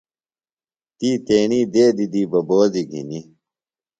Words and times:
تی 0.97 1.09
تیݨی 1.25 1.61
دیدی 1.73 2.05
دی 2.13 2.21
ببوزیۡ 2.31 2.87
گِھنی۔ 2.91 3.19